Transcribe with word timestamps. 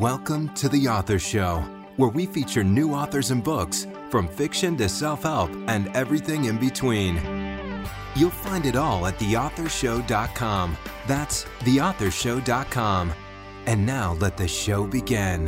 Welcome 0.00 0.52
to 0.56 0.68
The 0.68 0.88
Author 0.88 1.18
Show, 1.18 1.60
where 1.96 2.10
we 2.10 2.26
feature 2.26 2.62
new 2.62 2.92
authors 2.92 3.30
and 3.30 3.42
books, 3.42 3.86
from 4.10 4.28
fiction 4.28 4.76
to 4.76 4.90
self 4.90 5.22
help 5.22 5.50
and 5.68 5.88
everything 5.96 6.44
in 6.44 6.58
between. 6.58 7.16
You'll 8.14 8.28
find 8.28 8.66
it 8.66 8.76
all 8.76 9.06
at 9.06 9.18
theauthorshow.com. 9.18 10.76
That's 11.06 11.44
theauthorshow.com. 11.60 13.14
And 13.64 13.86
now 13.86 14.12
let 14.20 14.36
the 14.36 14.46
show 14.46 14.86
begin. 14.86 15.46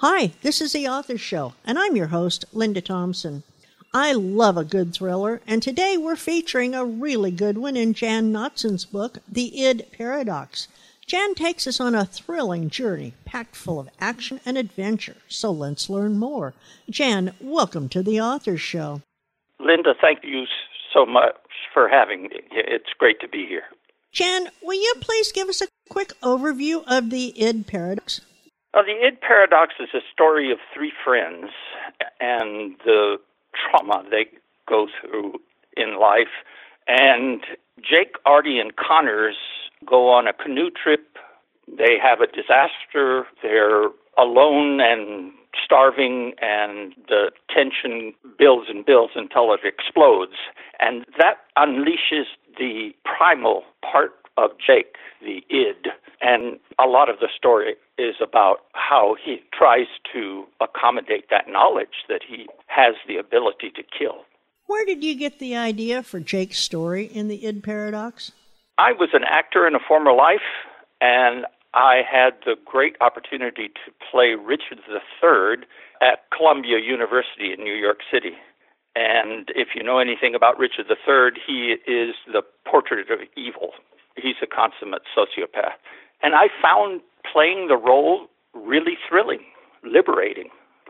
Hi, 0.00 0.32
this 0.42 0.60
is 0.60 0.74
The 0.74 0.88
Author 0.88 1.16
Show, 1.16 1.54
and 1.64 1.78
I'm 1.78 1.96
your 1.96 2.08
host, 2.08 2.44
Linda 2.52 2.82
Thompson. 2.82 3.44
I 3.94 4.12
love 4.12 4.58
a 4.58 4.64
good 4.64 4.92
thriller, 4.92 5.40
and 5.46 5.62
today 5.62 5.96
we're 5.96 6.16
featuring 6.16 6.74
a 6.74 6.84
really 6.84 7.30
good 7.30 7.56
one 7.56 7.78
in 7.78 7.94
Jan 7.94 8.30
Notzon's 8.30 8.84
book, 8.84 9.20
The 9.26 9.64
Id 9.64 9.86
Paradox. 9.90 10.68
Jan 11.06 11.36
takes 11.36 11.68
us 11.68 11.78
on 11.78 11.94
a 11.94 12.04
thrilling 12.04 12.68
journey 12.68 13.14
packed 13.24 13.54
full 13.54 13.78
of 13.78 13.88
action 14.00 14.40
and 14.44 14.58
adventure. 14.58 15.14
So 15.28 15.52
let's 15.52 15.88
learn 15.88 16.18
more. 16.18 16.52
Jan, 16.90 17.32
welcome 17.40 17.88
to 17.90 18.02
the 18.02 18.20
Authors 18.20 18.60
Show. 18.60 19.02
Linda, 19.60 19.94
thank 20.00 20.24
you 20.24 20.46
so 20.92 21.06
much 21.06 21.36
for 21.72 21.88
having 21.88 22.24
me. 22.24 22.40
It's 22.50 22.92
great 22.98 23.20
to 23.20 23.28
be 23.28 23.46
here. 23.46 23.62
Jan, 24.10 24.48
will 24.64 24.74
you 24.74 24.94
please 25.00 25.30
give 25.30 25.48
us 25.48 25.60
a 25.60 25.68
quick 25.88 26.12
overview 26.22 26.82
of 26.88 27.10
the 27.10 27.40
id 27.40 27.68
paradox? 27.68 28.20
Well, 28.74 28.82
the 28.84 29.06
id 29.06 29.20
paradox 29.20 29.74
is 29.78 29.90
a 29.94 30.00
story 30.12 30.50
of 30.50 30.58
three 30.74 30.92
friends 31.04 31.50
and 32.18 32.74
the 32.84 33.18
trauma 33.54 34.02
they 34.10 34.26
go 34.68 34.88
through 35.00 35.34
in 35.76 36.00
life. 36.00 36.34
And 36.88 37.42
Jake, 37.80 38.16
Artie, 38.24 38.58
and 38.58 38.74
Connors 38.76 39.36
go 39.86 40.08
on 40.08 40.26
a 40.26 40.32
canoe 40.32 40.70
trip. 40.70 41.18
They 41.68 41.96
have 42.02 42.20
a 42.20 42.26
disaster. 42.26 43.26
They're 43.42 43.88
alone 44.18 44.80
and 44.80 45.32
starving, 45.62 46.32
and 46.40 46.94
the 47.08 47.30
tension 47.54 48.14
builds 48.38 48.68
and 48.68 48.84
builds 48.84 49.12
until 49.16 49.52
it 49.52 49.60
explodes. 49.64 50.36
And 50.80 51.04
that 51.18 51.38
unleashes 51.56 52.24
the 52.58 52.90
primal 53.04 53.62
part 53.82 54.12
of 54.36 54.50
Jake, 54.64 54.96
the 55.20 55.42
id. 55.48 55.88
And 56.20 56.58
a 56.78 56.86
lot 56.86 57.08
of 57.08 57.20
the 57.20 57.28
story 57.34 57.74
is 57.98 58.16
about 58.22 58.58
how 58.72 59.16
he 59.22 59.42
tries 59.52 59.86
to 60.12 60.44
accommodate 60.60 61.26
that 61.30 61.48
knowledge 61.48 62.04
that 62.08 62.22
he 62.26 62.46
has 62.66 62.94
the 63.06 63.16
ability 63.16 63.70
to 63.76 63.82
kill. 63.82 64.24
Where 64.66 64.84
did 64.84 65.04
you 65.04 65.14
get 65.14 65.38
the 65.38 65.56
idea 65.56 66.02
for 66.02 66.18
Jake's 66.18 66.58
story 66.58 67.06
in 67.06 67.28
the 67.28 67.46
id 67.46 67.62
paradox? 67.62 68.32
I 68.78 68.92
was 68.92 69.10
an 69.12 69.22
actor 69.24 69.66
in 69.66 69.74
a 69.74 69.78
former 69.78 70.12
life, 70.12 70.46
and 71.00 71.46
I 71.72 72.02
had 72.08 72.34
the 72.44 72.56
great 72.64 72.96
opportunity 73.00 73.68
to 73.68 73.92
play 74.10 74.34
Richard 74.34 74.80
III 74.90 75.66
at 76.02 76.24
Columbia 76.36 76.78
University 76.78 77.52
in 77.56 77.62
New 77.62 77.74
York 77.74 77.98
City. 78.12 78.32
And 78.96 79.50
if 79.54 79.68
you 79.74 79.82
know 79.82 79.98
anything 79.98 80.34
about 80.34 80.58
Richard 80.58 80.86
III, 80.90 81.40
he 81.46 81.76
is 81.86 82.14
the 82.32 82.42
portrait 82.68 83.10
of 83.10 83.20
evil. 83.36 83.70
He's 84.16 84.36
a 84.42 84.46
consummate 84.46 85.02
sociopath. 85.16 85.76
And 86.22 86.34
I 86.34 86.48
found 86.60 87.02
playing 87.30 87.68
the 87.68 87.76
role 87.76 88.26
really 88.54 88.96
thrilling, 89.08 89.44
liberating. 89.84 90.48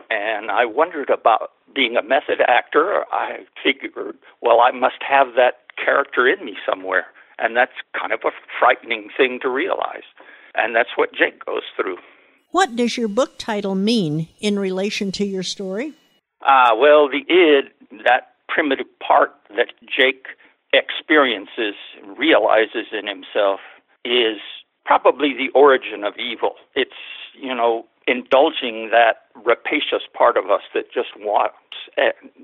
And 0.09 0.51
I 0.51 0.65
wondered 0.65 1.09
about 1.09 1.51
being 1.73 1.97
a 1.97 2.03
method 2.03 2.41
actor. 2.47 3.03
I 3.11 3.39
figured, 3.63 4.15
well, 4.41 4.61
I 4.61 4.71
must 4.71 5.01
have 5.07 5.35
that 5.35 5.59
character 5.83 6.27
in 6.27 6.45
me 6.45 6.55
somewhere. 6.67 7.07
And 7.39 7.55
that's 7.55 7.73
kind 7.99 8.13
of 8.13 8.21
a 8.25 8.31
frightening 8.59 9.09
thing 9.15 9.39
to 9.41 9.49
realize. 9.49 10.07
And 10.55 10.75
that's 10.75 10.89
what 10.95 11.13
Jake 11.13 11.45
goes 11.45 11.63
through. 11.75 11.97
What 12.51 12.75
does 12.75 12.97
your 12.97 13.07
book 13.07 13.37
title 13.37 13.75
mean 13.75 14.29
in 14.39 14.57
relation 14.57 15.11
to 15.13 15.25
your 15.25 15.43
story? 15.43 15.93
Ah, 16.41 16.71
uh, 16.71 16.75
well, 16.75 17.09
the 17.09 17.25
id, 17.27 17.65
that 18.05 18.33
primitive 18.47 18.87
part 19.05 19.33
that 19.49 19.73
Jake 19.85 20.27
experiences, 20.73 21.75
realizes 22.17 22.87
in 22.91 23.07
himself, 23.07 23.59
is 24.05 24.37
probably 24.85 25.33
the 25.33 25.49
origin 25.53 26.03
of 26.03 26.13
evil. 26.17 26.55
It's, 26.75 26.91
you 27.39 27.53
know, 27.53 27.85
indulging 28.07 28.89
that 28.91 29.27
rapacious 29.45 30.03
part 30.17 30.37
of 30.37 30.49
us 30.49 30.61
that 30.73 30.85
just 30.93 31.09
wants, 31.17 31.55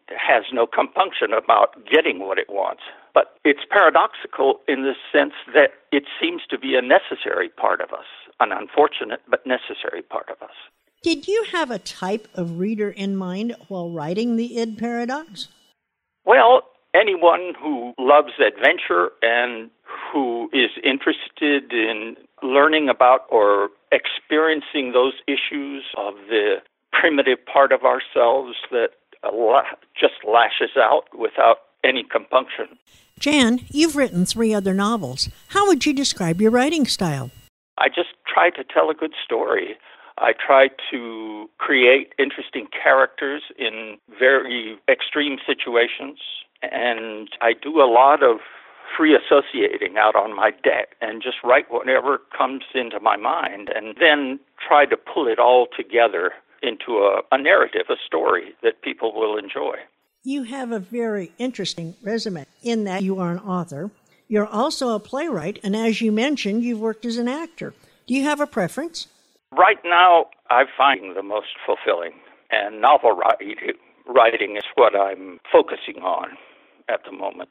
has 0.09 0.43
no 0.51 0.67
compunction 0.67 1.33
about 1.33 1.75
getting 1.91 2.19
what 2.19 2.37
it 2.37 2.49
wants. 2.49 2.81
But 3.13 3.35
it's 3.45 3.61
paradoxical 3.69 4.59
in 4.67 4.83
the 4.83 4.93
sense 5.11 5.33
that 5.53 5.71
it 5.91 6.03
seems 6.21 6.41
to 6.49 6.59
be 6.59 6.75
a 6.75 6.81
necessary 6.81 7.49
part 7.49 7.81
of 7.81 7.91
us, 7.93 8.05
an 8.39 8.51
unfortunate 8.51 9.21
but 9.29 9.45
necessary 9.45 10.01
part 10.01 10.29
of 10.29 10.41
us. 10.41 10.55
Did 11.01 11.27
you 11.27 11.45
have 11.51 11.69
a 11.69 11.79
type 11.79 12.27
of 12.33 12.59
reader 12.59 12.89
in 12.89 13.15
mind 13.15 13.55
while 13.67 13.91
writing 13.91 14.35
the 14.35 14.57
id 14.57 14.77
paradox? 14.77 15.49
Well, 16.25 16.63
anyone 16.95 17.53
who 17.61 17.93
loves 17.99 18.33
adventure 18.39 19.11
and 19.21 19.69
who 20.11 20.49
is 20.53 20.71
interested 20.83 21.71
in 21.73 22.15
learning 22.43 22.89
about 22.89 23.21
or 23.29 23.69
experiencing 23.91 24.91
those 24.91 25.13
issues 25.27 25.83
of 25.97 26.15
the 26.29 26.57
primitive 26.91 27.43
part 27.45 27.71
of 27.71 27.83
ourselves 27.83 28.55
that 28.71 28.89
just 29.99 30.13
lashes 30.27 30.75
out 30.77 31.05
without 31.17 31.57
any 31.83 32.03
compunction. 32.03 32.77
Jan, 33.19 33.61
you've 33.69 33.95
written 33.95 34.25
three 34.25 34.53
other 34.53 34.73
novels. 34.73 35.29
How 35.49 35.65
would 35.67 35.85
you 35.85 35.93
describe 35.93 36.41
your 36.41 36.51
writing 36.51 36.85
style? 36.85 37.31
I 37.77 37.87
just 37.87 38.09
try 38.27 38.49
to 38.51 38.63
tell 38.63 38.89
a 38.89 38.93
good 38.93 39.13
story. 39.23 39.75
I 40.17 40.33
try 40.33 40.67
to 40.91 41.49
create 41.57 42.13
interesting 42.19 42.67
characters 42.71 43.41
in 43.57 43.97
very 44.19 44.77
extreme 44.89 45.37
situations, 45.45 46.19
and 46.61 47.29
I 47.41 47.53
do 47.53 47.81
a 47.81 47.89
lot 47.89 48.21
of 48.23 48.37
free 48.95 49.15
associating 49.15 49.97
out 49.97 50.15
on 50.15 50.35
my 50.35 50.51
deck 50.51 50.95
and 51.01 51.21
just 51.21 51.37
write 51.43 51.65
whatever 51.69 52.21
comes 52.35 52.63
into 52.73 52.99
my 52.99 53.17
mind 53.17 53.69
and 53.73 53.95
then 53.99 54.39
try 54.65 54.85
to 54.85 54.97
pull 54.97 55.27
it 55.27 55.39
all 55.39 55.67
together 55.75 56.31
into 56.61 56.99
a, 56.99 57.21
a 57.31 57.37
narrative, 57.41 57.83
a 57.89 57.95
story 58.05 58.53
that 58.63 58.81
people 58.81 59.13
will 59.13 59.37
enjoy. 59.37 59.75
You 60.23 60.43
have 60.43 60.71
a 60.71 60.79
very 60.79 61.33
interesting 61.37 61.95
resume 62.01 62.45
in 62.61 62.85
that 62.85 63.03
you 63.03 63.19
are 63.19 63.31
an 63.31 63.39
author. 63.39 63.91
You're 64.29 64.47
also 64.47 64.95
a 64.95 64.99
playwright, 64.99 65.59
and 65.63 65.75
as 65.75 65.99
you 65.99 66.11
mentioned, 66.11 66.63
you've 66.63 66.79
worked 66.79 67.05
as 67.05 67.17
an 67.17 67.27
actor. 67.27 67.73
Do 68.07 68.13
you 68.13 68.23
have 68.23 68.39
a 68.39 68.47
preference? 68.47 69.07
Right 69.51 69.77
now, 69.83 70.27
I 70.49 70.63
find 70.77 71.15
the 71.15 71.23
most 71.23 71.47
fulfilling, 71.65 72.13
and 72.49 72.81
novel 72.81 73.11
writing 74.07 74.55
is 74.55 74.63
what 74.75 74.95
I'm 74.95 75.39
focusing 75.51 76.01
on 76.01 76.37
at 76.89 77.01
the 77.05 77.11
moment. 77.11 77.49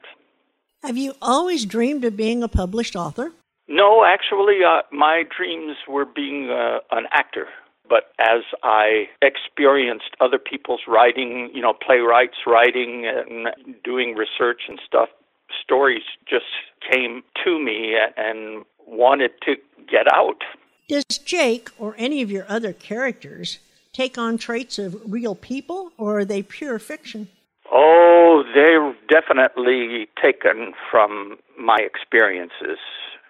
Have 0.83 0.97
you 0.97 1.13
always 1.21 1.65
dreamed 1.65 2.03
of 2.03 2.17
being 2.17 2.43
a 2.43 2.49
published 2.49 2.97
author? 2.97 3.31
No, 3.69 4.03
actually, 4.03 4.59
uh, 4.67 4.81
my 4.91 5.23
dreams 5.35 5.77
were 5.87 6.03
being 6.03 6.49
uh, 6.49 6.79
an 6.91 7.05
actor. 7.11 7.47
But 7.87 8.11
as 8.19 8.43
I 8.63 9.07
experienced 9.21 10.15
other 10.19 10.37
people's 10.37 10.81
writing, 10.85 11.49
you 11.53 11.61
know, 11.61 11.73
playwrights 11.73 12.37
writing 12.45 13.05
and 13.05 13.47
doing 13.83 14.15
research 14.15 14.63
and 14.67 14.77
stuff, 14.85 15.07
stories 15.63 16.03
just 16.29 16.45
came 16.91 17.23
to 17.45 17.59
me 17.63 17.95
and 18.17 18.65
wanted 18.85 19.31
to 19.45 19.55
get 19.89 20.11
out. 20.13 20.43
Does 20.89 21.05
Jake 21.05 21.69
or 21.79 21.95
any 21.97 22.21
of 22.21 22.29
your 22.29 22.45
other 22.49 22.73
characters 22.73 23.59
take 23.93 24.17
on 24.17 24.37
traits 24.37 24.77
of 24.77 24.99
real 25.09 25.35
people, 25.35 25.93
or 25.97 26.19
are 26.19 26.25
they 26.25 26.43
pure 26.43 26.77
fiction? 26.77 27.29
Oh, 27.75 28.43
they're 28.53 28.93
definitely 29.09 30.07
taken 30.21 30.73
from 30.91 31.37
my 31.59 31.79
experiences 31.79 32.77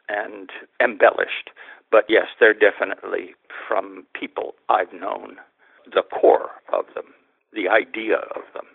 and 0.09 0.49
embellished. 0.81 1.49
But 1.91 2.05
yes, 2.09 2.25
they're 2.39 2.53
definitely 2.53 3.35
from 3.67 4.05
people 4.19 4.55
I've 4.67 4.91
known, 4.91 5.37
the 5.85 6.01
core 6.01 6.49
of 6.73 6.85
them, 6.93 7.05
the 7.53 7.69
idea 7.69 8.17
of 8.35 8.41
them. 8.53 8.65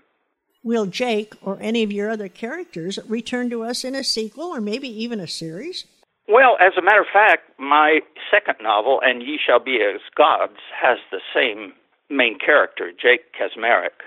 Will 0.64 0.86
Jake 0.86 1.34
or 1.42 1.58
any 1.60 1.82
of 1.82 1.92
your 1.92 2.10
other 2.10 2.28
characters 2.28 2.98
return 3.06 3.50
to 3.50 3.62
us 3.62 3.84
in 3.84 3.94
a 3.94 4.04
sequel 4.04 4.46
or 4.46 4.60
maybe 4.60 4.88
even 4.88 5.20
a 5.20 5.28
series? 5.28 5.84
Well, 6.28 6.56
as 6.60 6.72
a 6.78 6.82
matter 6.82 7.00
of 7.00 7.06
fact, 7.12 7.58
my 7.58 8.00
second 8.30 8.56
novel, 8.62 9.00
And 9.04 9.22
Ye 9.22 9.38
Shall 9.44 9.60
Be 9.60 9.80
as 9.82 10.00
Gods, 10.16 10.58
has 10.80 10.98
the 11.10 11.20
same 11.34 11.72
main 12.10 12.38
character, 12.38 12.90
Jake 12.90 13.32
Kazmareck, 13.34 14.00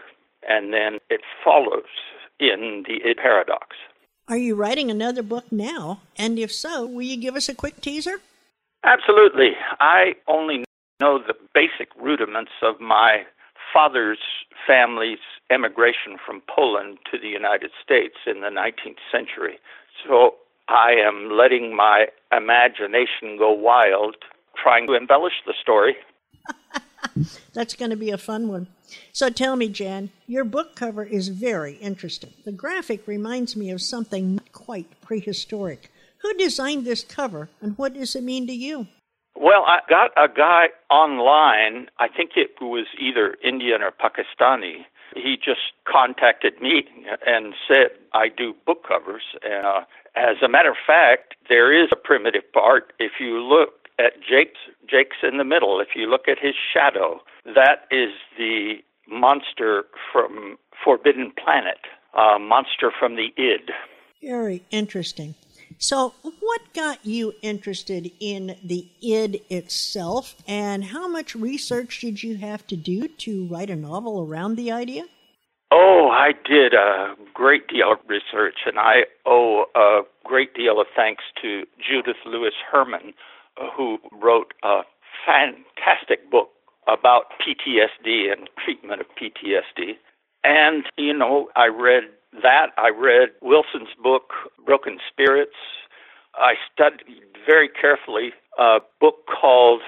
and 0.48 0.74
then 0.74 1.00
it 1.10 1.22
follows 1.44 1.90
in 2.40 2.84
the 2.88 3.14
paradox. 3.16 3.78
Are 4.28 4.38
you 4.38 4.56
writing 4.56 4.90
another 4.90 5.24
book 5.24 5.52
now? 5.52 6.02
And 6.18 6.40
if 6.40 6.52
so, 6.52 6.86
will 6.86 7.02
you 7.02 7.18
give 7.18 7.36
us 7.36 7.50
a 7.50 7.56
quick 7.56 7.82
teaser? 7.82 8.22
Absolutely. 8.84 9.52
I 9.80 10.14
only 10.28 10.64
know 11.00 11.20
the 11.20 11.34
basic 11.54 11.90
rudiments 12.00 12.52
of 12.62 12.80
my 12.80 13.24
father's 13.74 14.20
family's 14.66 15.20
emigration 15.50 16.18
from 16.26 16.42
Poland 16.54 16.98
to 17.12 17.18
the 17.18 17.28
United 17.28 17.72
States 17.84 18.16
in 18.26 18.42
the 18.42 18.48
19th 18.48 19.02
century. 19.12 19.60
So 20.08 20.36
I 20.68 20.92
am 20.94 21.32
letting 21.32 21.76
my 21.76 22.06
imagination 22.32 23.38
go 23.38 23.52
wild, 23.52 24.16
trying 24.62 24.88
to 24.88 24.94
embellish 24.94 25.42
the 25.46 25.54
story. 25.62 25.96
That's 27.54 27.76
going 27.76 27.92
to 27.92 27.98
be 27.98 28.12
a 28.12 28.18
fun 28.18 28.48
one. 28.48 28.68
So 29.12 29.30
tell 29.30 29.56
me, 29.56 29.70
Jan, 29.70 30.10
your 30.28 30.44
book 30.44 30.76
cover 30.76 31.04
is 31.04 31.30
very 31.30 31.76
interesting. 31.76 32.34
The 32.46 32.52
graphic 32.52 33.08
reminds 33.08 33.56
me 33.56 33.72
of 33.72 33.82
something 33.82 34.36
not 34.36 34.52
quite 34.52 35.02
prehistoric. 35.02 35.92
Who 36.22 36.34
designed 36.36 36.86
this 36.86 37.04
cover 37.04 37.50
and 37.62 37.78
what 37.78 37.94
does 37.94 38.16
it 38.16 38.24
mean 38.24 38.48
to 38.48 38.54
you? 38.54 38.88
Well, 39.36 39.64
I 39.66 39.80
got 39.90 40.12
a 40.18 40.28
guy 40.28 40.68
online, 40.90 41.88
I 42.00 42.08
think 42.10 42.32
it 42.36 42.52
was 42.62 42.86
either 43.00 43.38
Indian 43.44 43.82
or 43.82 43.92
Pakistani. 43.92 44.86
He 45.16 45.36
just 45.38 45.74
contacted 45.86 46.62
me 46.62 46.84
and 47.26 47.54
said, 47.68 47.92
I 48.14 48.28
do 48.28 48.54
book 48.66 48.86
covers. 48.88 49.24
Uh, 49.44 49.82
as 50.16 50.38
a 50.44 50.50
matter 50.50 50.72
of 50.72 50.78
fact, 50.86 51.36
there 51.50 51.72
is 51.74 51.90
a 51.92 51.96
primitive 51.96 52.44
part. 52.54 52.94
If 53.00 53.14
you 53.20 53.42
look 53.42 53.81
at 54.04 54.14
Jake's, 54.22 54.60
Jake's 54.90 55.18
in 55.24 55.38
the 55.38 55.44
middle, 55.44 55.80
if 55.80 55.90
you 55.96 56.10
look 56.10 56.28
at 56.28 56.40
his 56.40 56.56
shadow, 56.74 57.22
that 57.46 57.88
is 57.92 58.10
the 58.38 58.76
monster 59.08 59.86
from 60.12 60.58
Forbidden 60.84 61.32
Planet, 61.44 61.80
a 62.18 62.40
monster 62.40 62.92
from 62.98 63.16
the 63.16 63.30
id. 63.38 63.72
Very 64.22 64.64
interesting. 64.72 65.36
So, 65.78 66.14
what 66.22 66.62
got 66.76 67.06
you 67.06 67.34
interested 67.42 68.12
in 68.20 68.56
the 68.64 68.90
id 69.02 69.42
itself, 69.50 70.36
and 70.48 70.84
how 70.84 71.08
much 71.08 71.34
research 71.34 72.02
did 72.02 72.22
you 72.22 72.38
have 72.38 72.68
to 72.68 72.76
do 72.76 73.08
to 73.08 73.48
write 73.48 73.70
a 73.70 73.76
novel 73.76 74.22
around 74.22 74.56
the 74.56 74.72
idea? 74.72 75.06
Oh, 75.72 76.10
I 76.12 76.34
did 76.48 76.74
a 76.74 77.16
great 77.34 77.68
deal 77.68 77.94
of 77.94 78.00
research, 78.08 78.60
and 78.66 78.78
I 78.78 79.06
owe 79.26 79.66
a 79.74 80.02
great 80.26 80.54
deal 80.54 80.82
of 80.82 80.88
thanks 80.96 81.24
to 81.42 81.66
Judith 81.80 82.18
Lewis 82.26 82.54
Herman, 82.70 83.14
who 83.76 83.98
wrote 84.12 84.54
a 84.64 84.82
fantastic 85.26 86.30
book 86.32 86.50
about 86.88 87.26
PTSD 87.40 88.32
and 88.32 88.50
treatment 88.64 89.02
of 89.02 89.08
PTSD. 89.20 89.94
And, 90.44 90.86
you 90.98 91.14
know, 91.14 91.50
I 91.56 91.68
read 91.68 92.04
that. 92.42 92.68
I 92.78 92.90
read 92.90 93.30
Wilson's 93.42 93.94
book, 94.02 94.32
Broken 94.66 94.98
Spirits. 95.12 95.56
I 96.36 96.54
studied 96.74 97.24
very 97.46 97.70
carefully 97.70 98.32
a 98.58 98.80
book 99.00 99.28
called 99.28 99.82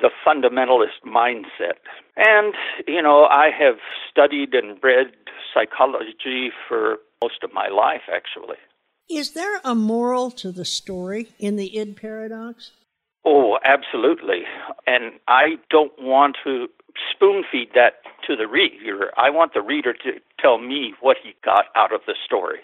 The 0.00 0.10
Fundamentalist 0.26 1.06
Mindset. 1.06 1.78
And, 2.16 2.54
you 2.86 3.02
know, 3.02 3.26
I 3.26 3.50
have 3.56 3.76
studied 4.10 4.54
and 4.54 4.78
read 4.82 5.12
psychology 5.54 6.50
for 6.68 6.98
most 7.22 7.42
of 7.42 7.52
my 7.52 7.68
life, 7.68 8.02
actually. 8.12 8.56
Is 9.08 9.32
there 9.32 9.60
a 9.64 9.74
moral 9.74 10.30
to 10.32 10.52
the 10.52 10.64
story 10.64 11.28
in 11.38 11.56
the 11.56 11.76
id 11.76 11.96
paradox? 11.96 12.72
Oh, 13.32 13.60
absolutely. 13.64 14.42
And 14.88 15.12
I 15.28 15.50
don't 15.70 15.92
want 16.00 16.36
to 16.42 16.66
spoon 17.14 17.44
feed 17.50 17.68
that 17.76 18.02
to 18.26 18.34
the 18.34 18.48
reader. 18.48 19.12
I 19.16 19.30
want 19.30 19.54
the 19.54 19.62
reader 19.62 19.92
to 19.92 20.14
tell 20.40 20.58
me 20.58 20.94
what 21.00 21.16
he 21.22 21.36
got 21.44 21.66
out 21.76 21.94
of 21.94 22.00
the 22.08 22.16
story. 22.24 22.58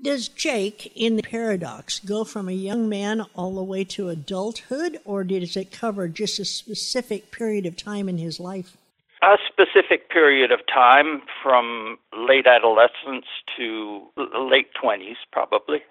Does 0.00 0.28
Jake 0.28 0.92
in 0.94 1.16
the 1.16 1.22
paradox 1.22 1.98
go 1.98 2.22
from 2.22 2.48
a 2.48 2.52
young 2.52 2.88
man 2.88 3.22
all 3.34 3.56
the 3.56 3.64
way 3.64 3.82
to 3.84 4.10
adulthood, 4.10 5.00
or 5.04 5.24
does 5.24 5.56
it 5.56 5.72
cover 5.72 6.06
just 6.06 6.38
a 6.38 6.44
specific 6.44 7.32
period 7.32 7.66
of 7.66 7.76
time 7.76 8.08
in 8.08 8.18
his 8.18 8.38
life? 8.38 8.76
A 9.22 9.38
specific 9.48 10.08
period 10.08 10.52
of 10.52 10.60
time 10.72 11.22
from 11.42 11.98
late 12.16 12.46
adolescence 12.46 13.26
to 13.56 14.02
late 14.16 14.68
20s, 14.80 15.16
probably. 15.32 15.82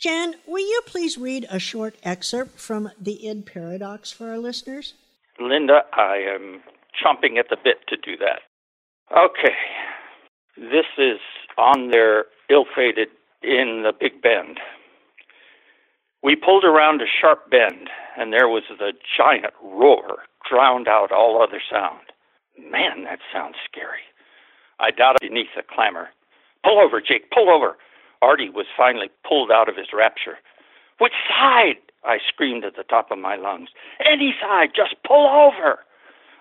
Jan, 0.00 0.36
will 0.46 0.66
you 0.66 0.80
please 0.86 1.18
read 1.18 1.46
a 1.50 1.58
short 1.58 1.94
excerpt 2.02 2.58
from 2.58 2.90
the 2.98 3.28
id 3.28 3.44
paradox 3.44 4.10
for 4.10 4.30
our 4.30 4.38
listeners? 4.38 4.94
Linda, 5.38 5.82
I 5.92 6.16
am 6.16 6.62
chomping 6.96 7.38
at 7.38 7.50
the 7.50 7.58
bit 7.62 7.86
to 7.88 7.96
do 7.98 8.16
that. 8.16 8.40
Okay. 9.14 9.54
This 10.56 10.86
is 10.96 11.20
on 11.58 11.90
their 11.90 12.24
ill 12.48 12.64
fated 12.74 13.08
in 13.42 13.82
the 13.84 13.92
Big 13.98 14.22
Bend. 14.22 14.58
We 16.22 16.34
pulled 16.34 16.64
around 16.64 17.02
a 17.02 17.06
sharp 17.20 17.50
bend, 17.50 17.88
and 18.16 18.32
there 18.32 18.48
was 18.48 18.62
the 18.70 18.92
giant 19.18 19.52
roar, 19.62 20.24
drowned 20.48 20.88
out 20.88 21.12
all 21.12 21.42
other 21.42 21.60
sound. 21.70 22.12
Man, 22.58 23.04
that 23.04 23.20
sounds 23.32 23.56
scary. 23.70 24.04
I 24.78 24.90
doubt 24.92 25.16
beneath 25.20 25.52
the 25.54 25.62
clamor. 25.62 26.08
Pull 26.64 26.78
over, 26.78 27.00
Jake, 27.00 27.30
pull 27.30 27.50
over. 27.50 27.76
Artie 28.22 28.50
was 28.50 28.66
finally 28.76 29.10
pulled 29.26 29.50
out 29.50 29.68
of 29.68 29.76
his 29.76 29.88
rapture. 29.92 30.38
Which 30.98 31.14
side? 31.28 31.76
I 32.04 32.18
screamed 32.26 32.64
at 32.64 32.76
the 32.76 32.82
top 32.82 33.10
of 33.10 33.18
my 33.18 33.36
lungs. 33.36 33.68
Any 34.00 34.34
side, 34.40 34.70
just 34.74 34.94
pull 35.06 35.28
over. 35.28 35.80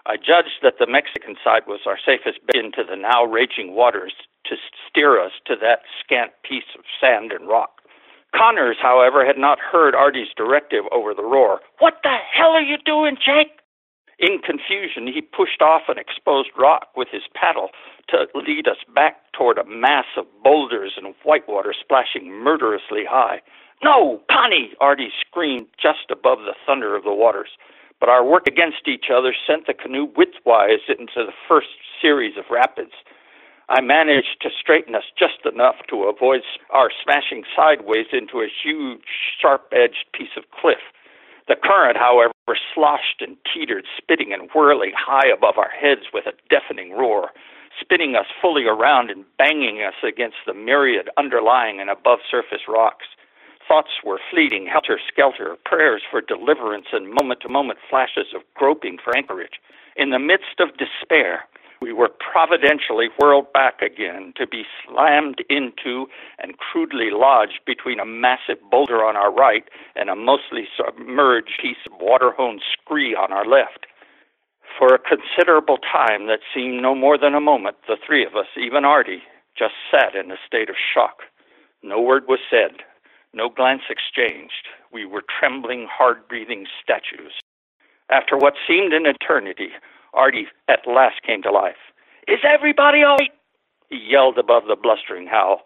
I 0.05 0.15
judged 0.15 0.63
that 0.63 0.79
the 0.79 0.87
Mexican 0.87 1.35
side 1.43 1.63
was 1.67 1.81
our 1.85 1.97
safest 1.99 2.39
bet 2.47 2.55
into 2.55 2.83
the 2.87 2.95
now 2.95 3.23
raging 3.25 3.75
waters 3.75 4.13
to 4.45 4.55
steer 4.87 5.21
us 5.21 5.33
to 5.45 5.55
that 5.61 5.81
scant 6.03 6.31
piece 6.43 6.71
of 6.77 6.85
sand 6.99 7.31
and 7.31 7.47
rock. 7.47 7.81
Connors, 8.35 8.77
however, 8.81 9.25
had 9.25 9.37
not 9.37 9.59
heard 9.59 9.95
Artie's 9.95 10.29
directive 10.35 10.85
over 10.91 11.13
the 11.13 11.23
roar. 11.23 11.59
What 11.79 11.99
the 12.03 12.15
hell 12.31 12.51
are 12.51 12.61
you 12.61 12.77
doing, 12.85 13.17
Jake? 13.17 13.58
In 14.19 14.39
confusion, 14.39 15.07
he 15.07 15.21
pushed 15.21 15.61
off 15.61 15.83
an 15.87 15.97
exposed 15.97 16.49
rock 16.57 16.89
with 16.95 17.07
his 17.09 17.23
paddle 17.33 17.69
to 18.09 18.27
lead 18.35 18.67
us 18.67 18.83
back 18.93 19.31
toward 19.31 19.57
a 19.57 19.63
mass 19.63 20.05
of 20.17 20.25
boulders 20.43 20.93
and 20.97 21.15
whitewater 21.23 21.73
splashing 21.73 22.29
murderously 22.29 23.05
high. 23.09 23.39
No, 23.81 24.21
Connie! 24.29 24.73
Artie 24.81 25.13
screamed 25.21 25.67
just 25.81 26.11
above 26.11 26.39
the 26.39 26.55
thunder 26.67 26.97
of 26.97 27.05
the 27.05 27.13
waters. 27.13 27.49
But 28.01 28.09
our 28.09 28.25
work 28.25 28.45
against 28.45 28.87
each 28.87 29.05
other 29.13 29.33
sent 29.47 29.67
the 29.67 29.73
canoe 29.73 30.07
widthwise 30.07 30.83
into 30.89 31.23
the 31.23 31.35
first 31.47 31.67
series 32.01 32.37
of 32.37 32.45
rapids. 32.51 32.91
I 33.69 33.81
managed 33.81 34.41
to 34.41 34.49
straighten 34.59 34.95
us 34.95 35.03
just 35.17 35.45
enough 35.45 35.75
to 35.89 36.03
avoid 36.03 36.41
our 36.71 36.89
smashing 37.03 37.43
sideways 37.55 38.07
into 38.11 38.41
a 38.41 38.47
huge, 38.49 39.05
sharp 39.39 39.71
edged 39.71 40.11
piece 40.13 40.35
of 40.35 40.43
cliff. 40.59 40.81
The 41.47 41.55
current, 41.55 41.97
however, 41.97 42.33
sloshed 42.73 43.21
and 43.21 43.37
teetered, 43.53 43.85
spitting 43.97 44.33
and 44.33 44.49
whirling 44.53 44.91
high 44.95 45.27
above 45.27 45.57
our 45.57 45.69
heads 45.69 46.07
with 46.13 46.25
a 46.25 46.33
deafening 46.49 46.91
roar, 46.91 47.31
spinning 47.79 48.15
us 48.15 48.25
fully 48.41 48.65
around 48.65 49.09
and 49.09 49.25
banging 49.37 49.81
us 49.81 49.95
against 50.07 50.37
the 50.45 50.53
myriad 50.53 51.09
underlying 51.17 51.79
and 51.79 51.89
above 51.89 52.19
surface 52.29 52.67
rocks. 52.67 53.05
Thoughts 53.67 54.01
were 54.03 54.19
fleeting, 54.31 54.65
helter 54.65 54.99
skelter, 55.11 55.55
prayers 55.63 56.01
for 56.09 56.21
deliverance, 56.21 56.87
and 56.91 57.13
moment 57.13 57.41
to 57.41 57.49
moment 57.49 57.79
flashes 57.89 58.33
of 58.35 58.41
groping 58.55 58.97
for 59.03 59.15
anchorage. 59.15 59.61
In 59.95 60.09
the 60.09 60.19
midst 60.19 60.59
of 60.59 60.77
despair, 60.77 61.45
we 61.81 61.93
were 61.93 62.09
providentially 62.09 63.07
whirled 63.17 63.51
back 63.53 63.81
again 63.81 64.33
to 64.35 64.45
be 64.45 64.63
slammed 64.85 65.43
into 65.49 66.07
and 66.39 66.57
crudely 66.57 67.09
lodged 67.11 67.61
between 67.65 67.99
a 67.99 68.05
massive 68.05 68.57
boulder 68.69 69.03
on 69.03 69.15
our 69.15 69.33
right 69.33 69.63
and 69.95 70.09
a 70.09 70.15
mostly 70.15 70.67
submerged 70.75 71.59
piece 71.61 71.77
of 71.85 71.99
water-honed 71.99 72.61
scree 72.73 73.15
on 73.15 73.31
our 73.31 73.45
left. 73.45 73.85
For 74.77 74.93
a 74.93 74.99
considerable 74.99 75.77
time 75.77 76.27
that 76.27 76.39
seemed 76.53 76.81
no 76.81 76.95
more 76.95 77.17
than 77.17 77.33
a 77.33 77.41
moment, 77.41 77.77
the 77.87 77.97
three 78.05 78.25
of 78.25 78.35
us, 78.35 78.47
even 78.57 78.85
Artie, 78.85 79.23
just 79.57 79.73
sat 79.91 80.15
in 80.15 80.31
a 80.31 80.37
state 80.45 80.69
of 80.69 80.75
shock. 80.93 81.23
No 81.81 82.01
word 82.01 82.23
was 82.27 82.39
said, 82.49 82.83
no 83.33 83.49
glance 83.49 83.83
exchanged. 83.89 84.67
We 84.91 85.05
were 85.05 85.23
trembling, 85.39 85.87
hard 85.89 86.27
breathing 86.27 86.65
statues. 86.81 87.33
After 88.09 88.37
what 88.37 88.55
seemed 88.67 88.91
an 88.93 89.05
eternity, 89.05 89.69
Artie 90.13 90.47
at 90.67 90.79
last 90.87 91.21
came 91.25 91.41
to 91.43 91.51
life. 91.51 91.75
Is 92.27 92.39
everybody 92.43 93.03
all 93.03 93.17
right? 93.17 93.31
He 93.89 93.97
yelled 93.97 94.37
above 94.37 94.63
the 94.67 94.75
blustering 94.75 95.27
howl. 95.27 95.61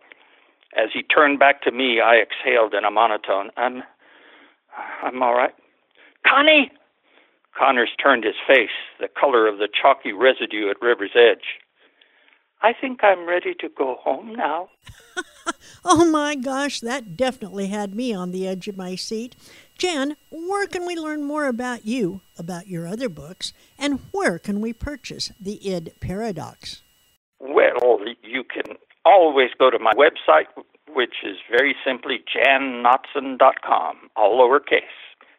As 0.76 0.90
he 0.94 1.04
turned 1.04 1.40
back 1.40 1.62
to 1.64 1.72
me, 1.72 2.00
I 2.00 2.16
exhaled 2.16 2.74
in 2.74 2.86
a 2.86 2.92
monotone. 2.92 3.52
I'm, 3.58 3.84
I'm 5.04 5.22
all 5.22 5.36
right. 5.36 5.54
Connie! 6.26 6.72
Connors 7.58 7.92
turned 8.02 8.24
his 8.24 8.36
face, 8.48 8.72
the 9.00 9.08
color 9.08 9.48
of 9.48 9.60
the 9.60 9.68
chalky 9.68 10.12
residue 10.12 10.70
at 10.72 10.82
River's 10.82 11.16
Edge. 11.16 11.60
I 12.64 12.74
think 12.74 13.04
I'm 13.04 13.28
ready 13.28 13.54
to 13.60 13.70
go 13.70 13.98
home 14.02 14.34
now. 14.36 14.70
Oh 15.86 16.06
my 16.06 16.36
gosh, 16.36 16.80
that 16.80 17.18
definitely 17.18 17.68
had 17.68 17.94
me 17.94 18.14
on 18.14 18.32
the 18.32 18.48
edge 18.48 18.68
of 18.70 18.78
my 18.78 18.96
seat. 18.96 19.36
Jan, 19.78 20.16
where 20.32 20.66
can 20.66 20.86
we 20.86 20.96
learn 20.96 21.24
more 21.24 21.48
about 21.48 21.86
you, 21.86 22.22
about 22.38 22.68
your 22.68 22.88
other 22.88 23.10
books, 23.10 23.52
and 23.78 24.00
where 24.12 24.40
can 24.40 24.62
we 24.62 24.72
purchase 24.72 25.32
the 25.40 25.68
id 25.70 25.94
Paradox? 26.00 26.82
Well, 27.40 28.00
you 28.22 28.44
can 28.46 28.78
always 29.04 29.50
go 29.60 29.70
to 29.70 29.80
my 29.80 29.92
website, 29.94 30.46
which 30.94 31.16
is 31.26 31.38
very 31.52 31.76
simply 31.86 32.24
jannotzon.com, 32.34 34.10
all 34.16 34.40
lowercase. 34.40 34.82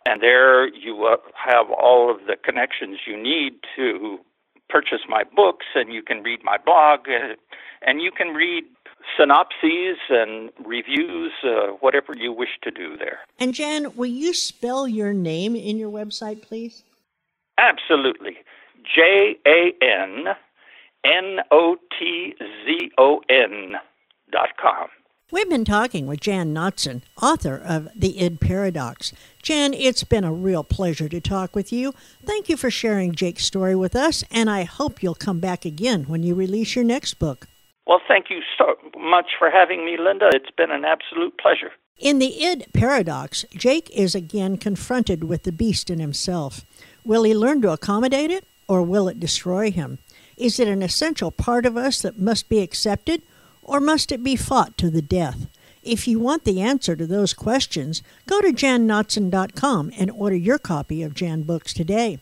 And 0.07 0.21
there 0.21 0.69
you 0.69 1.07
uh, 1.07 1.17
have 1.35 1.71
all 1.71 2.11
of 2.11 2.27
the 2.27 2.37
connections 2.37 2.99
you 3.07 3.17
need 3.21 3.55
to 3.77 4.19
purchase 4.69 5.01
my 5.09 5.23
books, 5.25 5.67
and 5.75 5.93
you 5.93 6.03
can 6.03 6.23
read 6.23 6.41
my 6.45 6.59
blog, 6.63 7.09
uh, 7.09 7.35
and 7.81 8.03
you 8.03 8.11
can 8.11 8.35
read 8.35 8.65
synopses 9.17 9.99
and 10.11 10.51
reviews, 10.65 11.33
uh, 11.45 11.73
whatever 11.81 12.15
you 12.17 12.33
wish 12.33 12.59
to 12.63 12.71
do 12.71 12.97
there. 12.97 13.21
And 13.39 13.55
Jan, 13.55 13.95
will 13.97 14.07
you 14.07 14.35
spell 14.35 14.89
your 14.89 15.13
name 15.13 15.55
in 15.55 15.79
your 15.79 15.91
website, 15.91 16.43
please? 16.43 16.83
Absolutely. 17.59 18.39
J 18.95 19.37
A 19.47 19.73
N 19.83 20.35
N 21.05 21.39
O 21.51 21.77
T 21.99 22.35
Z 22.39 22.91
O 22.99 23.21
N 23.29 23.77
dot 24.31 24.51
com. 24.61 24.89
We've 25.31 25.49
been 25.49 25.65
talking 25.65 26.07
with 26.07 26.21
Jan 26.21 26.55
Notzon, 26.55 27.03
author 27.21 27.57
of 27.57 27.89
The 27.97 28.21
Id 28.21 28.41
Paradox. 28.41 29.13
Jan, 29.43 29.73
it's 29.75 30.05
been 30.05 30.23
a 30.23 30.33
real 30.33 30.63
pleasure 30.63 31.09
to 31.09 31.21
talk 31.21 31.57
with 31.57 31.73
you. 31.73 31.93
Thank 32.25 32.49
you 32.49 32.57
for 32.57 32.71
sharing 32.71 33.15
Jake's 33.15 33.45
story 33.45 33.75
with 33.75 33.97
us, 33.97 34.23
and 34.31 34.51
I 34.51 34.65
hope 34.65 35.03
you'll 35.03 35.15
come 35.15 35.41
back 35.41 35.65
again 35.65 36.05
when 36.05 36.23
you 36.23 36.35
release 36.35 36.77
your 36.77 36.85
next 36.85 37.15
book. 37.15 37.49
Well, 37.87 38.01
thank 38.09 38.31
you 38.31 38.41
so 38.57 38.77
much 38.99 39.33
for 39.39 39.51
having 39.51 39.85
me, 39.85 39.97
Linda. 39.99 40.31
It's 40.33 40.51
been 40.57 40.71
an 40.71 40.85
absolute 40.85 41.37
pleasure. 41.39 41.73
In 41.99 42.19
the 42.19 42.45
id 42.45 42.67
paradox, 42.73 43.45
Jake 43.55 43.91
is 43.91 44.15
again 44.15 44.57
confronted 44.57 45.25
with 45.25 45.45
the 45.45 45.53
beast 45.53 45.91
in 45.91 46.01
himself. 46.01 46.63
Will 47.05 47.23
he 47.23 47.35
learn 47.35 47.63
to 47.63 47.73
accommodate 47.73 48.31
it, 48.31 48.45
or 48.67 48.83
will 48.83 49.09
it 49.09 49.21
destroy 49.21 49.71
him? 49.71 49.99
Is 50.37 50.59
it 50.59 50.67
an 50.67 50.83
essential 50.83 51.31
part 51.31 51.67
of 51.67 51.77
us 51.77 52.03
that 52.03 52.19
must 52.19 52.49
be 52.49 52.61
accepted, 52.61 53.23
or 53.63 53.81
must 53.81 54.11
it 54.11 54.25
be 54.25 54.35
fought 54.35 54.77
to 54.79 54.91
the 54.91 55.03
death? 55.03 55.47
If 55.83 56.09
you 56.09 56.19
want 56.19 56.45
the 56.45 56.63
answer 56.63 56.97
to 56.97 57.07
those 57.07 57.35
questions, 57.35 58.03
go 58.27 58.41
to 58.41 58.49
jannotzon.com 58.49 59.93
and 59.99 60.11
order 60.11 60.37
your 60.37 60.59
copy 60.59 61.03
of 61.03 61.15
Jan 61.15 61.43
Books 61.43 61.75
today. 61.75 62.19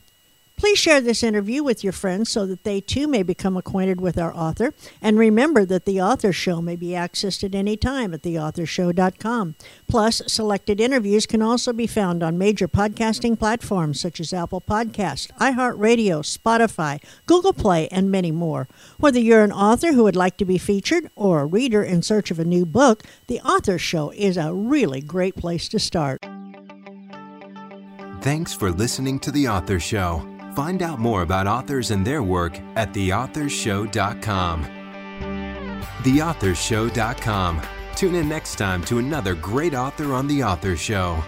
Please 0.63 0.79
share 0.79 1.01
this 1.01 1.25
interview 1.25 1.65
with 1.65 1.83
your 1.83 1.93
friends 1.93 2.31
so 2.31 2.47
that 2.47 2.63
they 2.63 2.81
too 2.81 3.09
may 3.09 3.25
become 3.25 3.57
acquainted 3.57 4.01
with 4.01 4.17
our 4.17 4.33
author. 4.33 4.73
And 5.03 5.19
remember 5.19 5.65
that 5.65 5.87
the 5.87 6.01
Author 6.01 6.33
Show 6.33 6.63
may 6.63 6.77
be 6.77 6.91
accessed 6.91 7.43
at 7.43 7.57
any 7.57 7.77
time 7.77 8.15
at 8.15 8.23
theauthorshow.com. 8.23 9.57
Plus, 9.89 10.23
selected 10.29 10.81
interviews 10.81 11.27
can 11.27 11.43
also 11.43 11.73
be 11.73 11.89
found 11.89 12.23
on 12.23 12.39
major 12.39 12.69
podcasting 12.69 13.37
platforms 13.37 14.01
such 14.01 14.21
as 14.21 14.33
Apple 14.33 14.61
Podcast, 14.61 15.33
iHeartRadio, 15.41 16.23
Spotify, 16.23 17.03
Google 17.27 17.53
Play, 17.53 17.89
and 17.89 18.09
many 18.09 18.31
more. 18.31 18.69
Whether 18.99 19.19
you're 19.19 19.43
an 19.43 19.51
author 19.51 19.95
who 19.95 20.05
would 20.05 20.15
like 20.15 20.37
to 20.37 20.45
be 20.45 20.59
featured 20.59 21.11
or 21.17 21.41
a 21.41 21.47
reader 21.47 21.83
in 21.83 22.03
search 22.03 22.31
of 22.31 22.39
a 22.39 22.45
new 22.45 22.65
book, 22.65 23.03
the 23.27 23.41
Author 23.41 23.79
Show 23.79 24.11
is 24.11 24.37
a 24.37 24.55
really 24.55 25.01
great 25.01 25.35
place 25.35 25.69
to 25.71 25.81
start. 25.81 26.25
Thanks 28.21 28.55
for 28.55 28.71
listening 28.71 29.19
to 29.19 29.33
The 29.33 29.49
Author 29.49 29.81
Show. 29.81 30.32
Find 30.55 30.83
out 30.83 30.99
more 30.99 31.23
about 31.23 31.47
authors 31.47 31.91
and 31.91 32.07
their 32.07 32.23
work 32.23 32.59
at 32.77 32.93
theauthorshow.com. 32.93 34.65
Theauthorshow.com. 36.03 37.63
Tune 37.95 38.15
in 38.15 38.29
next 38.29 38.57
time 38.57 38.83
to 38.85 38.99
another 38.99 39.35
great 39.35 39.75
author 39.75 40.13
on 40.13 40.27
The 40.27 40.43
Author 40.43 40.77
Show. 40.77 41.23